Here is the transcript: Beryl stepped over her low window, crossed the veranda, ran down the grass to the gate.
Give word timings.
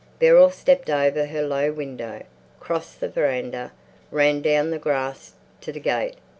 Beryl 0.17 0.49
stepped 0.49 0.89
over 0.89 1.27
her 1.27 1.43
low 1.43 1.71
window, 1.71 2.23
crossed 2.59 3.01
the 3.01 3.07
veranda, 3.07 3.71
ran 4.09 4.41
down 4.41 4.71
the 4.71 4.79
grass 4.79 5.33
to 5.61 5.71
the 5.71 5.79
gate. 5.79 6.15